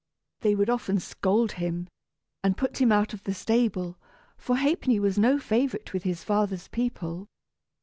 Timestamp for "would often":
0.55-0.99